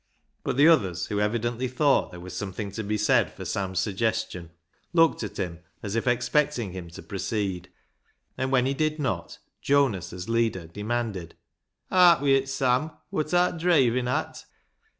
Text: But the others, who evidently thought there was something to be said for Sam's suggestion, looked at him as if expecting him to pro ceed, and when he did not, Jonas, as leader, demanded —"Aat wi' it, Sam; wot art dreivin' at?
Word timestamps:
But 0.43 0.57
the 0.57 0.67
others, 0.67 1.05
who 1.05 1.19
evidently 1.19 1.67
thought 1.67 2.09
there 2.09 2.19
was 2.19 2.35
something 2.35 2.71
to 2.71 2.81
be 2.83 2.97
said 2.97 3.31
for 3.31 3.45
Sam's 3.45 3.79
suggestion, 3.79 4.49
looked 4.93 5.21
at 5.21 5.37
him 5.37 5.59
as 5.83 5.95
if 5.95 6.07
expecting 6.07 6.71
him 6.71 6.89
to 6.89 7.03
pro 7.03 7.19
ceed, 7.19 7.67
and 8.35 8.51
when 8.51 8.65
he 8.65 8.73
did 8.73 8.97
not, 8.97 9.37
Jonas, 9.61 10.11
as 10.11 10.27
leader, 10.27 10.65
demanded 10.65 11.35
—"Aat 11.91 12.19
wi' 12.21 12.29
it, 12.29 12.49
Sam; 12.49 12.89
wot 13.11 13.31
art 13.35 13.57
dreivin' 13.59 14.07
at? 14.07 14.45